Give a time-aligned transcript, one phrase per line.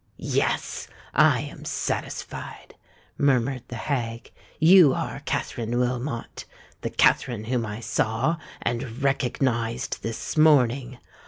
[0.17, 2.73] "Yes—I am satisfied!"
[3.19, 4.31] murmured the hag.
[4.59, 10.97] "You are Katherine Wilmot—the Katherine whom I saw and recognised this morning.